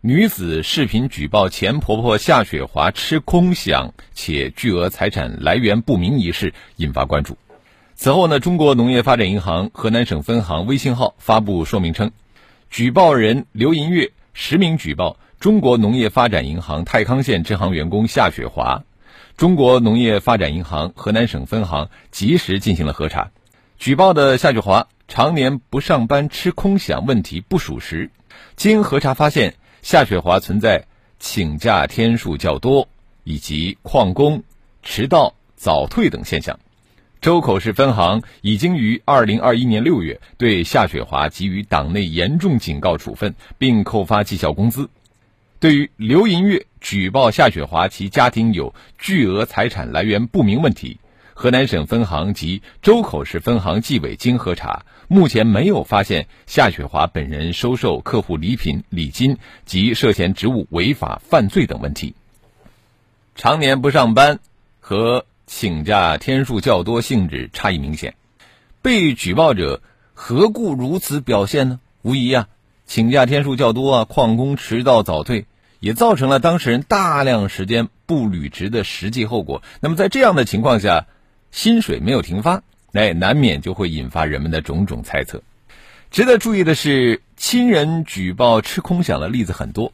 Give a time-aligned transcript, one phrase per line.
[0.00, 7.36] 女子视频举报前婆婆夏雪华吃空饷且巨额财产来源不明一事引发关注。
[7.96, 12.12] 此后呢，中国农业发展银行河南省分行微信号发布说明称，
[12.70, 18.84] 举报人刘银月实名举报中国农业发展银行太康县支行员工夏雪华，
[19.36, 23.32] 中国农业发展银行河南省分行及时进行了核查。
[23.78, 28.12] 举报的夏雪华常年不上班吃空饷问题不属实，
[28.54, 29.56] 经核查发现。
[29.90, 30.84] 夏雪华存在
[31.18, 32.86] 请假天数较多，
[33.24, 34.42] 以及旷工、
[34.82, 36.60] 迟到、早退等现象。
[37.22, 44.90] 周口市分行已经于二零二一年六月对夏雪华给予党内严重警告处分，并扣发绩效工资。
[45.58, 50.98] 对于刘银月举报夏雪华其家庭有巨额财产来源不明问题。
[51.40, 62.16] 河南省分行及周口市分行纪委经核查，目前没有发现夏雪华本人收受客户礼品、礼金及涉嫌职务违法犯罪等问题。
[63.36, 64.40] 常年不上班
[64.80, 68.16] 和请假天数较多性质差异明显，
[68.82, 69.80] 被举报者
[70.14, 71.78] 何故如此表现呢？
[72.02, 72.48] 无疑啊，
[72.84, 75.46] 请假天数较多啊，旷工、迟到、早退，
[75.78, 79.62] 也造成了当事人大量时间不履职的实际后果。
[79.78, 81.06] 那么在这样的情况下，
[81.50, 85.42] 薪水没有停发，哎，难免就会引发人们的种种猜测。
[86.10, 89.92] 值得注意的是，亲人举报吃空饷的例子很多。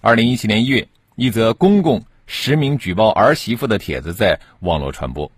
[0.00, 5.30] 二零一七年一月，一则公公实名举报儿媳妇的帖子在网络传播。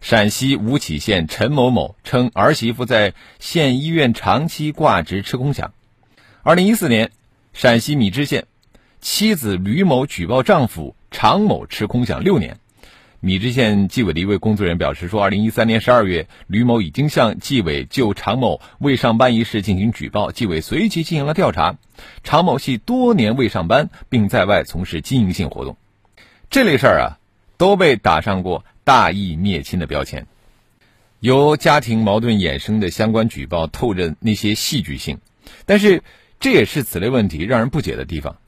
[0.00, 5.68] 陕西吴起县陈某某称，儿媳妇在县医院长期挂职吃空饷。
[6.42, 7.12] 二零一四年，
[7.52, 8.46] 陕西米脂县
[9.00, 12.58] 妻子吕某举报丈夫常某吃空饷六年。
[13.24, 21.76] 米脂县纪委的一位工作人员表示说，二零一三年十二月，吕某已经向纪委就常某未上班一事进行举报，纪委随即进行了调查。
[22.24, 25.76] 常某系多年未上班，并在外从事经营性活动。
[26.50, 27.06] 这类事儿啊，
[27.58, 30.26] 都被打上过大义灭亲的标签。
[31.20, 35.20] 由家庭矛盾衍生的相关举报，透着那些戏剧性，
[35.64, 36.02] 但是
[36.40, 38.38] 这也是此类问题让人不解的地方。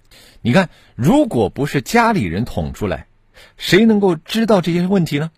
[0.42, 3.06] 你看，如果不是家里人捅出来，
[3.56, 5.31] 谁能够知道这些问题呢？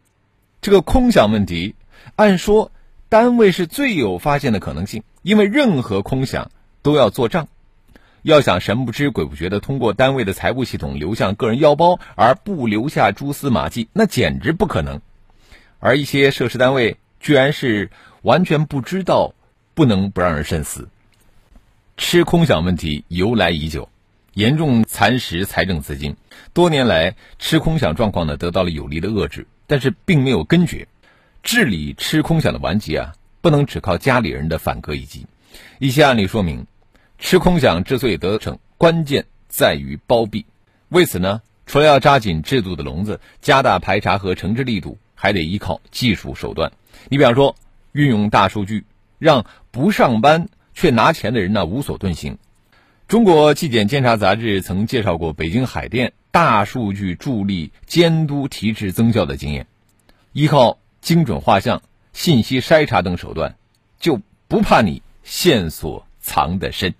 [0.60, 1.74] 这个空想问题，
[2.16, 2.72] 按说
[3.08, 6.50] 单位是最有发现的可能性，因为任何空想
[6.82, 7.48] 都要做账。
[8.22, 15.00] 要想神不知鬼不觉的通过单位的财务系统流向个人腰包而不留下蛛丝马迹，那简直不可能。
[15.78, 17.90] 而一些涉事单位居然是
[18.22, 19.32] 完全不知道，
[19.74, 20.88] 不能不让人深思。
[21.96, 23.88] 吃空饷问题由来已久。
[24.36, 26.14] 严重蚕食财政资金，
[26.52, 30.86] 多年来吃空饷状况呢得到了有力的遏制，但是并没有根绝。
[31.42, 35.26] 治理吃空饷的顽疾啊，不能只靠家里人的反戈一击。
[35.78, 36.66] 一些案例说明，
[37.18, 40.44] 吃空饷之所以得逞，关键在于包庇。
[40.90, 46.70] 为此呢，除了要扎紧制度的笼子，加大排查和惩治力度，还得依靠技术手段。
[47.08, 47.56] 你比方说，
[47.92, 48.84] 运用大数据，
[49.18, 52.36] 让不上班却拿钱的人呢无所遁形。
[53.08, 59.68] 中国纪检监察杂志曾介绍过北京海淀大数据助力监督提质增效的经验，
[60.32, 63.54] 依靠精准画像、信息筛查等手段，
[64.00, 66.94] 就不怕你线索藏得深。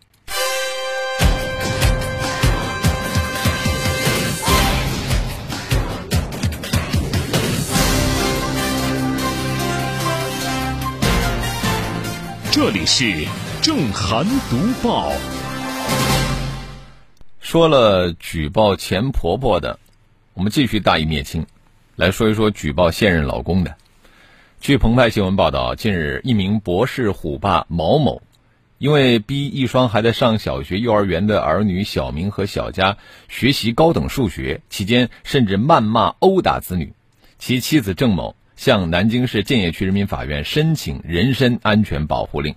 [12.53, 13.27] 这里是
[13.61, 14.57] 正涵读
[14.89, 15.11] 报。
[17.47, 19.79] 说了举报前婆婆的，
[20.35, 21.47] 我们继续大义灭亲，
[21.95, 23.77] 来说一说举报现任老公的。
[24.61, 28.21] 据澎湃新闻报道，近日一名博士虎爸毛某，
[28.79, 32.97] 因为逼一双还在上小学、幼儿园的儿女小明和小佳
[33.29, 36.95] 学习高等数学期间，甚至谩骂、殴打子女。
[37.39, 42.57] 其妻子郑某向南京市建邺区人民法院申请人身安全保护令。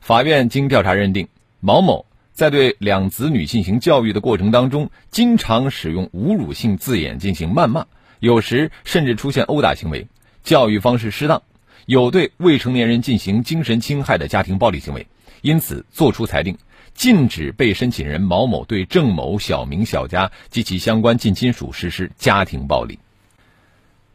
[0.00, 1.28] 法院经调查认定，
[1.60, 2.06] 毛某。
[2.36, 7.86] 在对两子女进行教育的过程当中，经常使用侮辱性字眼进行谩骂，
[8.20, 10.06] 有时甚至出现殴打行为，
[10.44, 11.42] 教育方式失当，
[11.86, 15.06] 有对未成年人进行精神侵害的家庭暴力行为，
[15.40, 16.58] 因此作出裁定，
[16.92, 22.98] 禁止被申请人毛某对郑某、小明、小佳及其相关近亲属实施家庭暴力。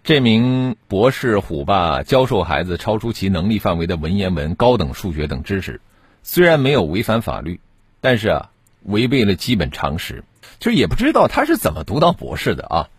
[0.04, 5.82] 这名博士虎爸教授孩子超出其能力范围的文言文、高等数学等知识，
[6.22, 7.60] 虽然没有违反法律，
[8.02, 8.50] 但是啊，
[8.84, 10.24] 违背了基本常识。
[10.60, 12.90] 其实也不知道他是怎么读到博士的啊。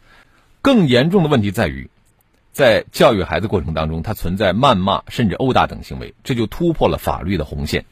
[0.62, 1.90] 更严重的问题在于，
[2.52, 7.84] 在教育孩子过程当中，他存在谩骂甚至殴打等行为，这就突破了法律的红线。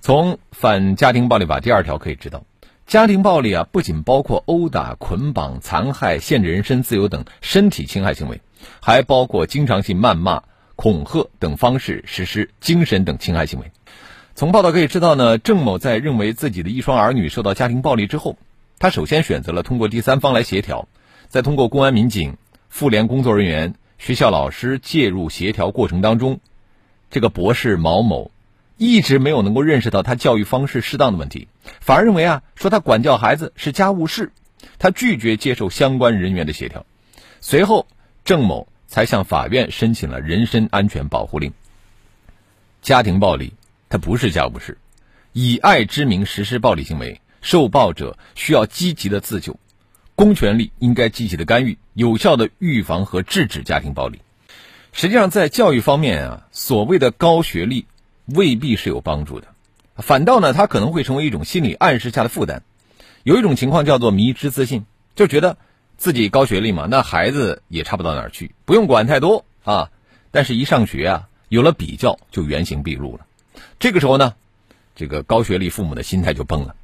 [0.00, 2.42] 从《反家庭暴力法》第二条可以知道。
[2.86, 8.40] 家庭暴力啊，不仅包括殴打、捆绑、残害、限制人身自由等身体侵害行为，
[8.80, 10.42] 还包括经常性谩骂、
[10.74, 13.70] 恐吓等方式实施精神等侵害行为。
[14.40, 18.38] 从报道可以知道呢，郑某在认为自己的一双儿女受到家庭暴力之后，
[18.78, 20.88] 他首先选择了通过第三方来协调，
[21.28, 22.38] 再通过公安民警、
[22.70, 26.40] 妇联工作人员、学校老师介入协调过程当中，
[27.10, 28.30] 这个博士毛某。
[28.78, 31.48] 一直没有能够认识到他教育方式适当的问题，
[31.78, 34.32] 反而认为啊，说他管教孩子是家务事，
[34.78, 36.86] 他拒绝接受相关人员的协调。
[37.42, 37.86] 随后，
[38.24, 41.52] 郑某才向法院申请了人身安全保护令。
[42.80, 43.52] 家庭暴力
[43.90, 44.78] 它不是家务事，
[45.34, 49.60] 以爱之名实施暴力行为，受暴者需要积极的自救，
[50.14, 54.20] 公权力应该积极的干预，有效的预防和制止家庭暴力。
[54.92, 57.84] 实际上，在教育方面啊，所谓的高学历。
[58.32, 59.48] 未必是有帮助的，
[59.96, 62.62] 反倒呢，他可能会成为一种心理暗示下的负担。
[63.24, 64.84] 有一种情况叫做迷之自信，
[65.16, 65.56] 就觉得
[65.96, 69.90] 自己高学历嘛，那孩子也差不到哪儿去，不用管太多啊。
[70.30, 73.26] 但是，一上学啊，有了比较，就原形毕露了。
[73.80, 74.34] 这个时候呢，
[74.94, 76.76] 这个高学历父母的心态就崩了。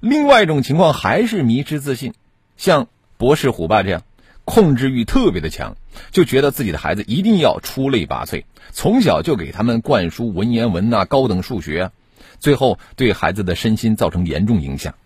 [0.00, 2.12] 另外一种情况还是迷之自信，
[2.58, 4.02] 像博士虎爸这样。
[4.46, 5.74] 控制欲特别的强，
[6.10, 11.92] 就觉得自己的孩子一定要出类拔萃，从小就给他们灌输文言文呐、高等数学啊，
[12.40, 14.96] 最后对孩子的身心造成严重影响。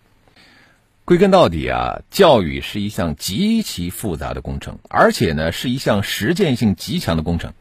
[1.05, 7.53] 归根到底啊，教育是一项极其复杂的工程，而且呢是一项实践性极强的工程。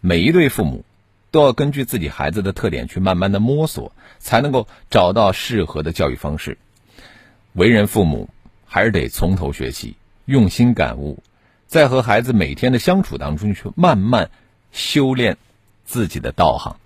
[0.00, 0.84] 每一对父母
[1.32, 3.90] 都要根据自己孩子的特点去慢慢的摸索，
[4.20, 6.56] 才能够找到适合的教育方式。
[7.54, 8.30] 为人父母
[8.64, 9.96] 还是得从头学习。
[10.24, 11.20] 用心感悟，
[11.66, 14.30] 在和孩子每天的相处当中，去慢慢
[14.70, 15.36] 修炼
[15.84, 16.76] 自己的道行。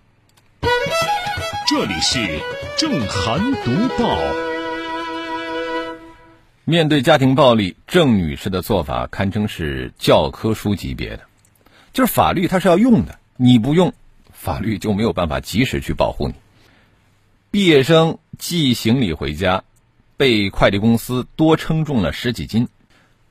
[1.69, 2.40] 这里是
[2.78, 4.19] 正涵读报。
[6.64, 11.25] 面对家庭暴力，郑女士的做法堪称是教科书级别的。
[11.93, 13.93] 就是法律它是要用的，你不用，
[14.37, 16.35] 法律就没有办法及时去保护你。
[17.50, 19.65] 毕业生寄行李回家，
[20.17, 22.69] 被快递公司多称重了十几斤。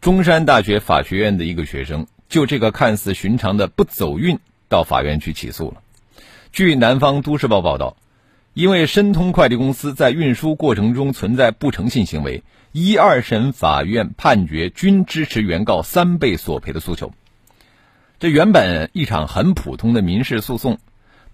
[0.02, 5.82] 中山大学法学院的一个学生，就这个看似寻常的不走运，到法院去起诉了。
[6.52, 7.96] 据南方都市报报道，
[8.54, 17.14] 因为申通快递公司在运输过程中存在不诚信行为，一二审法院判决均支持原告三倍索赔的诉求。
[18.20, 20.80] 这原本一场很普通的民事诉讼，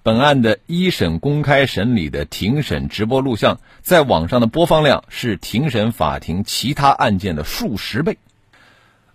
[0.03, 8.17] 本案的一审公开审理的庭审直播录像，在网上的播放量是庭审法庭其他案件的数十倍。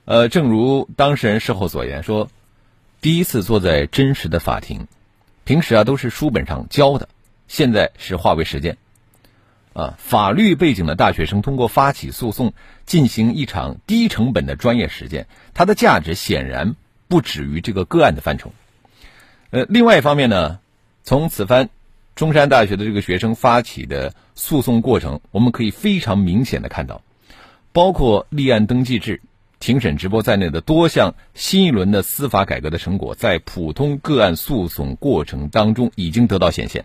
[0.04, 2.28] 呃，正如当事人事后所言说，
[3.00, 4.86] 第一次坐在真实的法庭，
[5.42, 7.08] 平时啊都是书本上教的，
[7.48, 8.76] 现在是化为实践。
[9.72, 12.54] 啊，法律背景的大学生通过发起诉讼，
[12.86, 16.76] 进行一场低成本的专业实践，它的价值显然
[17.08, 18.52] 不止于这个个案的范畴。
[19.50, 20.60] 呃，另外一方面呢，
[21.06, 21.70] 从此番
[22.16, 27.00] 中山大学的这个学生发起的诉讼过程，我们可以非常明显的看到，
[27.72, 29.22] 包括立案登记制。
[29.60, 36.84] 庭审直播在内的多项新一轮的司法改革的成果，在普通个案诉讼过程当中已经得到显现。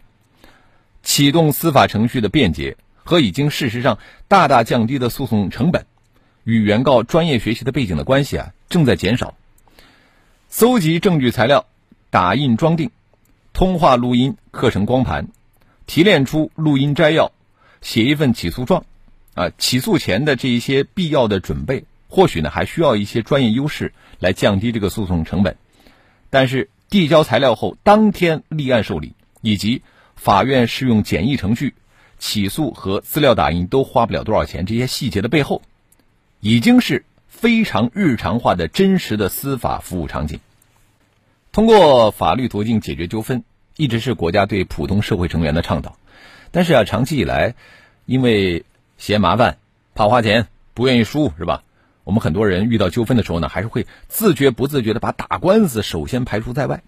[1.01, 3.97] 启动司法程序的便捷和已经事实上
[4.27, 5.87] 大大降低的诉讼成本，
[6.43, 9.33] 与原告专业学习的背景的关系啊正在减少。
[10.47, 11.65] 搜集证据材料、
[12.11, 12.91] 打印装订、
[13.61, 15.27] 通话录音课程光盘、
[15.85, 17.31] 提炼出录音摘要、
[17.79, 18.85] 写一份起诉状，
[19.35, 21.85] 啊，起诉前的这一些必要的准备。
[22.09, 25.57] 或许呢，还需要一些专业优势来降低这个诉讼成本，
[26.31, 29.83] 但是递交材料后当天立案受理，以及
[30.15, 31.75] 法院适用简易程序、
[32.17, 35.61] 起诉和资料打印都花不了多少钱，这些细节的背后，
[36.39, 40.39] 已经是非常日常化的真实的司法服务场景。
[41.51, 43.43] 通过法律途径解决纠纷，
[43.77, 45.97] 一直是国家对普通社会成员的倡导，
[46.51, 47.55] 但是啊，长期以来，
[48.05, 48.65] 因为
[48.97, 49.57] 嫌麻烦、
[49.95, 51.63] 怕花钱、不愿意输，是吧？
[52.03, 56.81] 我们很多人遇到纠纷的时候呢，还是会自觉不自觉的把打官司首先排除在外。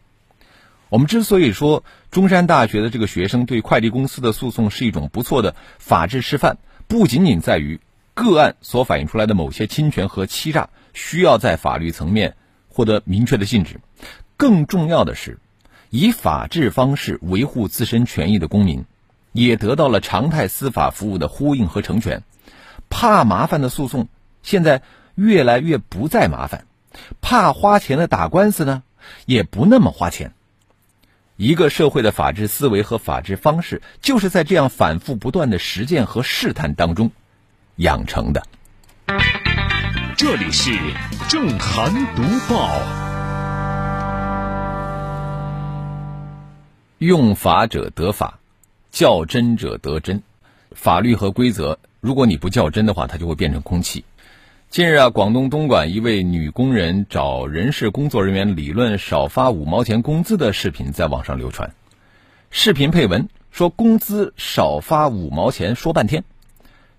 [0.90, 7.80] 我们之所以说中山大学的这个学生对快递公司的诉讼是一种不错的法治示范，不仅仅在于
[8.14, 12.36] 个案所反映出来的某些侵权和欺诈需要在法律层面
[12.70, 13.80] 获得明确的禁止。
[14.38, 15.40] 更重要的是，
[15.96, 18.86] 以法治方式维护自身权益的公民，
[19.32, 22.24] 也得到了常态司法服务的呼应和成全。
[22.90, 24.08] 怕麻烦的诉讼，
[24.42, 24.82] 现在
[25.14, 26.62] 越来越不再麻烦；
[27.22, 28.82] 怕花钱的打官司呢，
[29.28, 30.34] 也不那么花钱。
[31.36, 37.12] 一个社会的法治思维和法治方式，就是在这样反复不断的实践和试探当中
[37.76, 38.42] 养成的。
[40.18, 40.72] 这里是
[41.30, 42.82] 正涵读报，
[47.04, 48.40] 用法者得法，
[48.90, 50.24] 较真者得真。
[50.72, 54.06] 法律和规则，如果你不较真的话，它就会变成空气。
[54.70, 61.74] 近日啊，广东东莞一位女工人找人事工作人员理论少发五毛钱工资的视频在网上流传。
[62.52, 66.24] 视频配文说：“工资少发五毛钱，说半天。”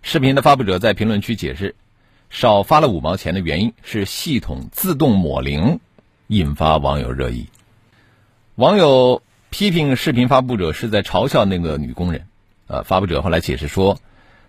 [0.02, 1.76] 视频的发布者在评论区解释，
[2.28, 5.80] 少发了五毛钱的原因是系统自动抹零，
[6.26, 7.46] 引发网友热议。
[8.56, 9.22] 网友
[9.54, 12.26] 批评视频发布者是在嘲笑那个女工人。
[12.66, 14.00] 呃，发布者后来解释说。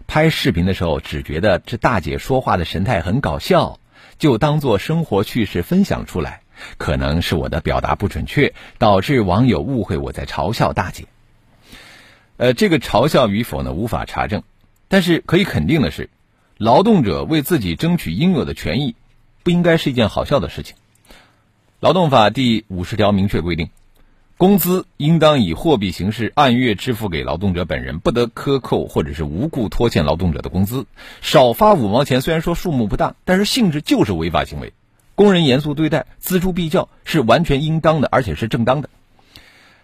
[0.07, 3.77] 拍视频的时候，只觉得这大姐说话的神态很搞笑，
[4.17, 6.41] 就当做生活趣事分享出来。
[6.79, 11.05] 可能是我的表达不准确，导致网友误会我在嘲笑大姐。
[12.37, 14.41] 呃，这个嘲笑与否呢，无法查证。
[14.87, 16.09] 但是可以肯定的是，
[16.57, 18.95] 劳动者为自己争取应有的权益，
[19.43, 20.75] 不应该是一件好笑的事情。
[21.79, 23.69] 劳动法第五十条明确规定。
[24.37, 30.87] 工资应当以货币形式按月支付给劳动者本人，不得克扣或者是无故拖欠劳动者的工资。
[31.21, 34.73] 少发五毛钱，虽然说数目不大，但是性质就是违法行为。
[35.15, 38.89] 工人严肃对待，锱铢必较，是完全应当的，而且是正当的。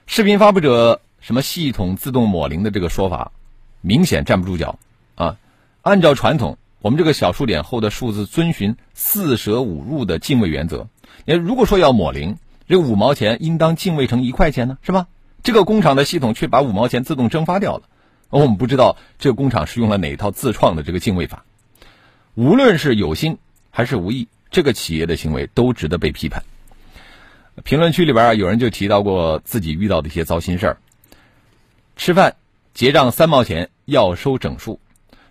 [0.06, 3.32] 视频发布者什么系统自动抹零的这个说法，
[3.80, 4.78] 明显站不住脚
[5.16, 5.38] 啊！
[5.82, 10.90] 按照传统，我们这个小数点后的数字遵循四舍五入的进位原则。
[11.24, 12.38] 你如果说要抹零。
[12.72, 15.08] 这五毛钱应当进位成一块钱呢，是吧？
[15.44, 17.84] 这个工厂的系统却把五毛钱自动蒸发掉了。
[18.30, 21.44] 我们不知道这个工厂是用了哪套自创的这个进位法。
[22.34, 23.40] 无论是有心
[23.72, 26.46] 还是无意，这个企业的行为都值得被批判。
[27.66, 30.78] 评论区里边啊，有人就提到过自己遇到的一些糟心事儿。
[31.98, 32.38] 吃饭
[32.74, 34.80] 结账三毛钱要收整数，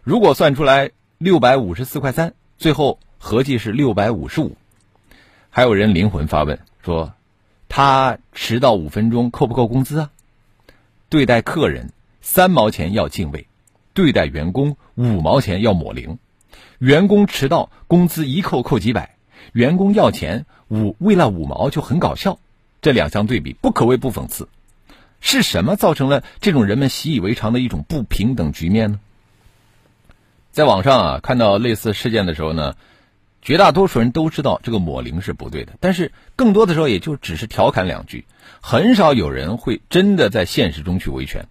[0.02, 4.58] 如果算出来六百五十四块三，最后合计是六百五十五。
[5.48, 7.14] 还有人灵魂发问说。
[7.70, 10.10] 他迟到五分钟扣不扣工资啊？
[11.08, 13.46] 对待客人三毛钱要敬畏，
[13.94, 16.18] 对待员工五毛钱要抹零。
[16.80, 19.14] 员工迟到工资一扣扣几百，
[19.52, 22.40] 员工要钱五为了五毛就很搞笑。
[22.82, 24.48] 这两相对比不可谓不讽刺。
[25.20, 29.00] 是什么造成了这种人们习以为常的一种不平等局面呢？
[30.50, 32.74] 在网上啊看到类似事件的时候呢？
[33.42, 38.26] 绝大多数人都知道这个抹零是不对的，但是更多的时候也就只是调侃两句，
[38.60, 41.46] 很少有人会真的在现实中去维权。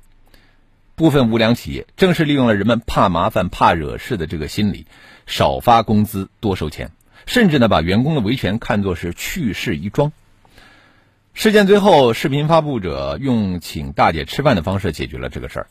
[0.95, 4.85] 部分无良企业正是利用了人们怕麻烦、怕惹事的这个心理，
[5.25, 6.91] 少发工资多收钱，
[7.25, 10.11] 甚至呢把员工的维权看作是去事一桩。
[11.33, 15.67] 事件最后，视频发布者用请大姐吃饭的方式解决了这个事儿。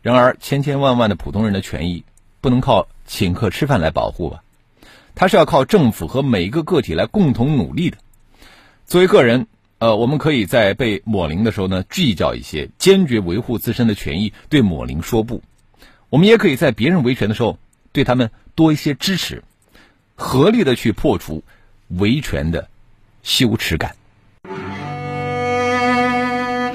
[0.00, 2.04] 然而，千千万万的普通人的权益
[2.40, 4.42] 不能靠请客吃饭来保护吧？
[5.20, 7.98] 它是要靠政府和每一个个体来共同努力的。
[8.86, 15.42] 作为个人，呃，我们可以在被抹零的时候呢，计较一些，坚决维护自身的权益，对抹零说不。
[16.08, 17.58] 我们也可以在别人维权的时候，
[17.92, 19.44] 对他们多一些支持，
[20.14, 21.44] 合力的去破除
[21.88, 22.70] 维权的
[23.22, 23.96] 羞耻感。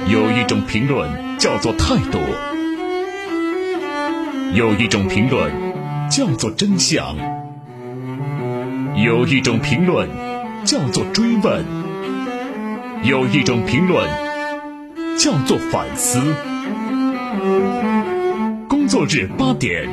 [0.07, 2.19] 有一种评论叫做态度，
[4.53, 5.51] 有一种评论
[6.11, 7.34] 叫做真相。
[8.97, 10.07] 有一种评论
[10.63, 11.65] 叫做追问，
[13.03, 14.09] 有一种评论
[15.19, 16.33] 叫做反思。
[18.69, 19.85] 工作日八点，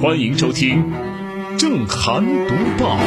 [0.00, 0.82] 欢迎收听
[1.58, 2.98] 正涵读报。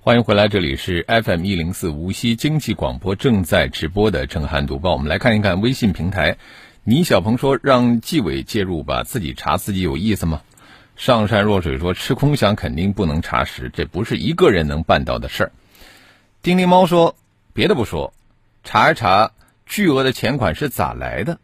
[0.00, 4.94] 欢迎回来，这里是 FM 一零四无锡经济广播正在直播的正涵读报。
[4.94, 6.38] 我们来看一看微信平台，
[6.84, 10.40] 倪小鹏说：“让纪委介入吧，自己查自己有意思吗？”
[11.00, 15.52] 上善若水说：“吃空饷肯定不能查实，这不是一个人能办到的事儿。”
[16.42, 17.16] 叮铃猫说
[17.54, 18.12] ：“别的不说，
[18.64, 19.32] 查一查
[19.64, 21.38] 巨额的钱款是咋来的，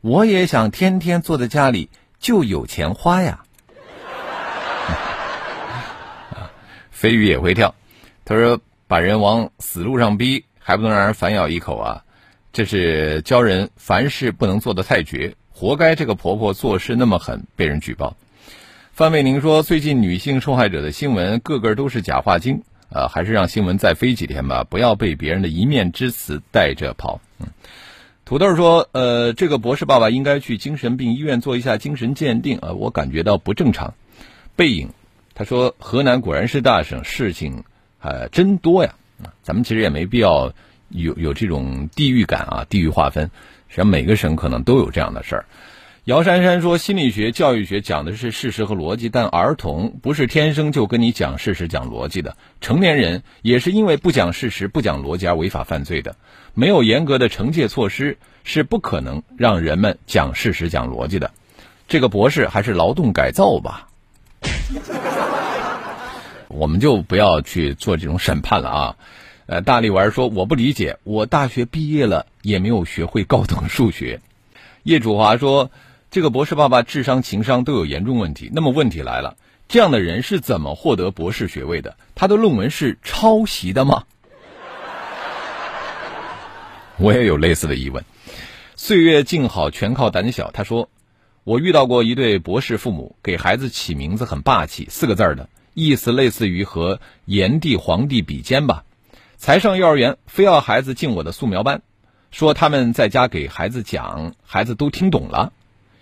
[0.00, 3.44] 我也想天天坐在家里就有钱花呀。
[6.90, 7.76] ”飞鱼也会跳，
[8.24, 12.02] 他说：“把人往死路上逼，还不能让人反咬一口啊！
[12.52, 18.16] 这是教人凡事不能做的太绝，活该这个婆婆做事那么狠，被人举报。”
[18.98, 22.64] 范卫宁说：“最近女性受害者的新闻，个个都是假话精。
[22.88, 27.20] 呃，还是让新闻再飞几天吧，不要被别人的一面之词带着跑。
[27.38, 27.46] 嗯，
[28.24, 33.94] 土豆说，呃，这个博士爸爸应该去精神病医院做一下精神鉴定啊，我感觉到不正常。
[34.56, 34.88] 背影，
[35.32, 37.62] 他说，河南果然是大省，事情
[38.00, 38.96] 呃真多呀。
[39.44, 40.52] 咱们其实也没必要
[40.88, 43.30] 有有这种地域感啊，地域划分，
[43.68, 45.44] 实际上每个省可能都有这样的事儿。
[46.08, 52.34] 姚珊珊说：“心理学、教育学讲的是事实和逻辑，但儿童不是天生就跟你讲事实、讲逻辑的。
[52.62, 56.16] 成年人也是因为不讲事实、不讲逻辑而违法犯罪的。
[56.54, 61.30] 没有严格的惩戒措施，是不可能让人们讲事实、讲逻辑的。
[61.86, 63.86] 这个博士还是劳动改造吧。
[66.48, 68.96] 我们就不要去做这种审判了啊。
[69.44, 74.22] 呃，大力丸说：我不理解，我大学毕业了也没有学会高等数学。
[74.84, 75.70] 叶楚华说。”
[76.10, 78.50] 这个博士爸爸智商、情商都有严重问题。
[78.54, 79.36] 那么问题来了，
[79.68, 81.98] 这样的人是怎么获得博士学位的？
[82.14, 84.04] 他的论文是抄袭的吗？
[86.96, 88.02] 我也有类似的疑问。
[88.74, 90.50] 岁月静好，全靠胆小。
[90.50, 90.88] 他说，
[91.44, 98.84] 我遇到过一对博士父母，给孩子起名字很霸气，四个字的意思类似于和炎帝、皇帝比肩吧。
[99.36, 101.82] 才上幼儿园，非要孩子进我的素描班，
[102.30, 105.52] 说他们在家给孩子讲，孩子都听懂了。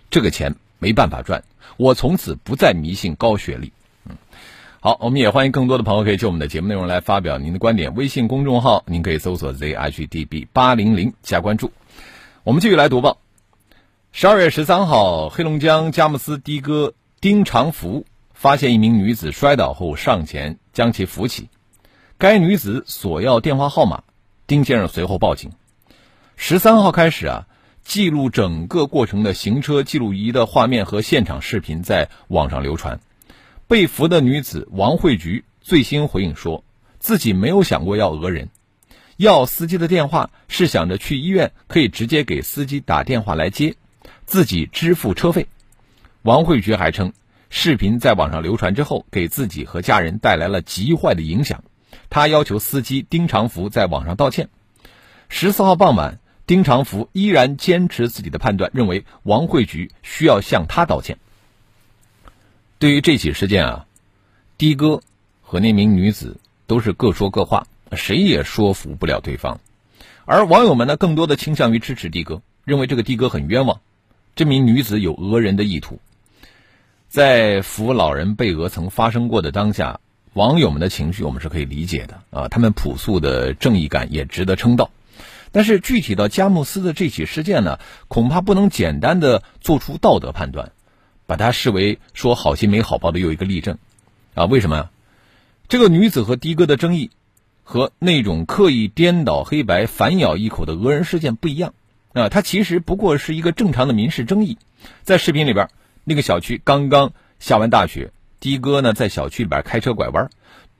[0.09, 1.43] 这个钱没办法赚，
[1.75, 3.73] 我从此不再迷信高学历。
[4.05, 4.15] 嗯，
[4.79, 7.93] 好，我们也欢迎更多的朋友可以就我们的节目内容来发表您的观点。
[7.93, 11.73] 微信公众号您可以搜索 zhdb 八零零加关注。
[12.43, 13.17] 我们继续来读报。
[14.13, 21.49] 十二月十三号，黑龙江佳木斯的哥丁长福发现一名女子摔倒后上前将其扶起，
[22.17, 24.03] 该女子索要电话号码，
[24.47, 25.51] 丁先生随后报警。
[26.37, 27.45] 十三号开始啊。
[27.87, 32.99] 记录整个过程的行车记录仪的画面和现场视频在网上流传。
[33.65, 36.65] 被扶的女子王慧菊最新回应说，
[36.99, 38.49] 自己没有想过要讹人，
[39.15, 43.77] 要司机的电话是想着去医院可以直接给司机打电话来接，
[44.25, 45.47] 自己支付车费。
[46.23, 47.13] 王慧菊还称，
[47.49, 51.63] 视频在网上流传之后，给自己和家人带来了极坏的影响。
[52.09, 54.49] 他要求司机丁长福在网上道歉。
[55.29, 56.19] 十四号傍晚。
[56.47, 61.17] 丁长福依然坚持自己的判断，认为王慧菊需要向他道歉。
[62.79, 63.85] 对于这起事件啊，
[64.57, 65.01] 的哥
[65.41, 69.59] 和那名女子都是各说各话，谁也说服不了对方。
[70.23, 73.81] 而网友们呢，更多的倾向于支持的哥，认为这个的哥很冤枉，
[74.33, 75.99] 这名女子有讹人的意图。
[77.09, 79.99] 在扶老人被讹曾发生过的当下，
[80.31, 84.89] 网友们的情绪我们是可以理解的啊，他们朴素的正义感也值得称道。
[85.57, 90.71] 但是具体到佳木斯的这起事件呢，恐怕不能简单的做出道德判断，
[91.25, 93.79] 把它视为说好心没好报的又一个例证，
[94.35, 94.91] 啊，为什么呀？
[95.67, 97.09] 这个女子和的哥的争议，
[97.63, 101.73] 和那种刻意颠倒黑白、反咬一口的讹人事件不一样，
[102.13, 104.59] 啊，它其实不过是一个正常的民事争议。
[105.01, 105.69] 在视频里边，
[106.03, 110.29] 那个小区刚刚下完大雪，的哥呢在小区里边开车拐弯。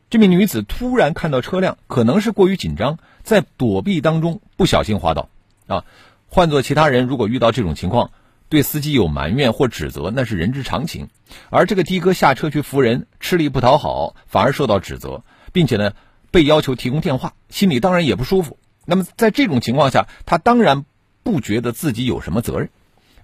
[0.09, 5.29] 这名女子突然看到车辆，可能是过于紧张，在躲避当中不小心滑倒。
[5.67, 5.83] 啊，
[6.27, 8.11] 换做其他人，如果遇到这种情况，
[8.47, 11.09] 对司机有埋怨或指责，那是人之常情。
[11.49, 15.91] 而这个的哥下车去扶人，吃力不讨好，反而受到指责，并且呢
[16.31, 18.57] 被要求提供电话，心里当然也不舒服。
[18.85, 20.85] 那么在这种情况下，他当然
[21.23, 22.69] 不觉得自己有什么责任。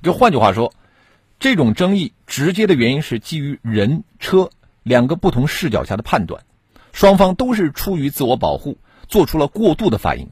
[0.02, 0.74] 就换句话说，
[1.40, 4.50] 这种争议直接的原因是基于人车
[4.84, 6.44] 两个不同视角下的判断。
[6.94, 8.78] 双方都是出于自我保护，
[9.10, 10.30] 做出了过度的反应。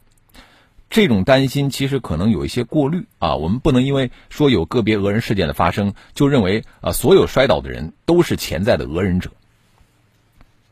[0.89, 3.35] 这种担心其实可能有一些过滤啊。
[3.35, 9.31] 我们不能因为说有个别讹人事件的发生，就认为啊所有摔倒的人都是潜在的讹人者。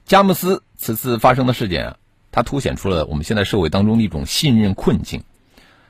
[0.05, 1.97] 佳木斯此次发生的事件啊，
[2.31, 5.23] 它凸显出了我们现在社会当中的一种信任困境。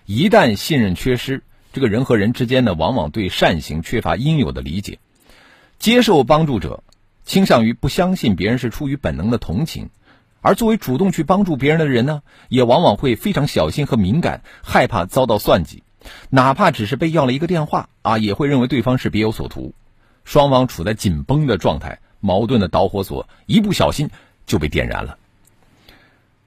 [0.06, 5.00] 一旦信任缺失，这个人和人之间呢，往往对善行缺乏应有的理解，
[5.78, 6.84] 接受帮助者。
[7.30, 9.92] 倾向于不相信别人是出于本能的同情，
[10.42, 15.84] 而作为主动去帮助别人的人呢，也往往会非常小心和敏感，害怕遭到算计，
[16.32, 19.76] 哪怕只是被要了一个电话啊，也会认为对方是别有所图。
[20.26, 24.10] 双方处在紧绷的状态，矛盾的导火索一不小心
[24.48, 25.20] 就被点燃了。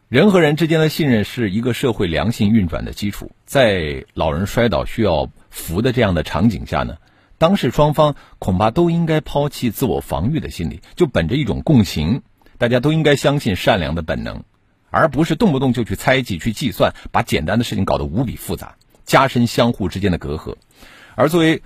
[0.08, 6.96] 人和人之间的信任是一个社会良性运转的基础，在老人摔倒需要扶的这样的场景下呢？
[7.42, 12.22] 当事双方恐怕都应该抛弃自我防御的心理，就本着一种共情，
[12.56, 14.44] 大家都应该相信善良的本能，
[14.90, 20.54] 而不是动不动就去猜忌、去计算，把简单的事情搞得无比复杂，加深相互之间的隔阂。
[21.16, 21.62] 而作为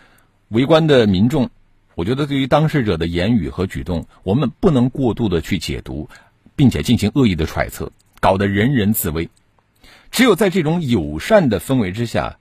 [0.49, 1.51] 围观的民众，
[1.95, 6.09] 我觉得对于当事者的言语和举动，我们不能过度的去解读，
[6.57, 9.29] 并且进行恶意的揣测，搞得人人自危。
[10.11, 12.39] 只有在这种友善的氛围之下，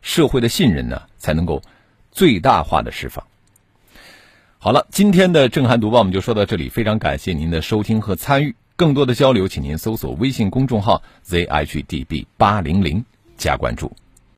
[0.00, 1.62] 社会的信任呢才能够
[2.12, 3.26] 最大化的释放。
[4.58, 8.54] 好了，今天的震撼读报我们就说到这里，非常感谢您的收听和参与。
[8.76, 13.04] 更多的交流，请您搜索微信公众号 zhdb 八零零
[13.36, 13.90] 加关注。